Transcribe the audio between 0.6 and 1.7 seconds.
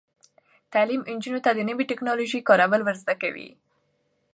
تعلیم نجونو ته د